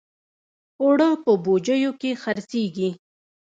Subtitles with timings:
[0.81, 2.89] اوړه په بوجیو کې خرڅېږي